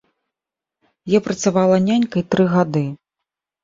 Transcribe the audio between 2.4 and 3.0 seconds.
гады.